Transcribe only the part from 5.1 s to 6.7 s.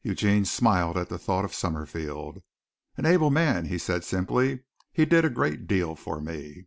a great deal for me."